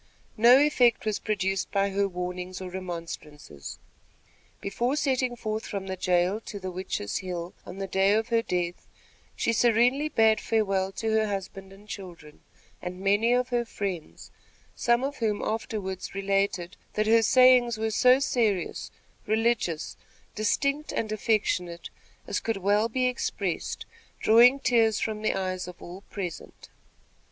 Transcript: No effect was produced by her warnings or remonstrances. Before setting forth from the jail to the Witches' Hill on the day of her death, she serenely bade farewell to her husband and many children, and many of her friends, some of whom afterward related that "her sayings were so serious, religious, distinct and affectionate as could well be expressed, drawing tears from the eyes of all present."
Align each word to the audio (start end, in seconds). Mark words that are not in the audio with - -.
No 0.35 0.57
effect 0.57 1.05
was 1.05 1.19
produced 1.19 1.71
by 1.71 1.91
her 1.91 2.07
warnings 2.07 2.59
or 2.59 2.71
remonstrances. 2.71 3.77
Before 4.59 4.95
setting 4.95 5.35
forth 5.35 5.67
from 5.67 5.85
the 5.85 5.95
jail 5.95 6.39
to 6.39 6.59
the 6.59 6.71
Witches' 6.71 7.17
Hill 7.17 7.53
on 7.67 7.77
the 7.77 7.85
day 7.85 8.13
of 8.13 8.29
her 8.29 8.41
death, 8.41 8.87
she 9.35 9.53
serenely 9.53 10.09
bade 10.09 10.41
farewell 10.41 10.91
to 10.93 11.11
her 11.11 11.27
husband 11.27 11.71
and 11.71 11.81
many 11.81 11.87
children, 11.87 12.41
and 12.81 12.99
many 12.99 13.31
of 13.31 13.49
her 13.49 13.63
friends, 13.63 14.31
some 14.75 15.03
of 15.03 15.17
whom 15.17 15.43
afterward 15.43 15.99
related 16.15 16.77
that 16.93 17.05
"her 17.05 17.21
sayings 17.21 17.77
were 17.77 17.91
so 17.91 18.17
serious, 18.17 18.89
religious, 19.27 19.97
distinct 20.33 20.91
and 20.91 21.11
affectionate 21.11 21.91
as 22.25 22.39
could 22.39 22.57
well 22.57 22.89
be 22.89 23.05
expressed, 23.05 23.85
drawing 24.19 24.57
tears 24.59 24.99
from 24.99 25.21
the 25.21 25.35
eyes 25.35 25.67
of 25.67 25.79
all 25.79 26.01
present." 26.09 26.69